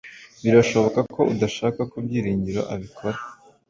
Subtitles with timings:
[0.43, 3.17] Birashoboka ko udashaka ko Byiringiro abikora.